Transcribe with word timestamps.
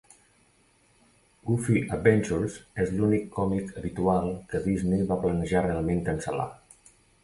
"Goofy 1.49 1.83
Adventures" 1.99 2.57
és 2.87 2.91
l'únic 2.97 3.29
còmic 3.37 3.71
habitual 3.83 4.35
que 4.53 4.67
Disney 4.69 5.09
va 5.15 5.23
planejar 5.25 5.67
realment 5.71 6.07
cancel·lar. 6.13 6.53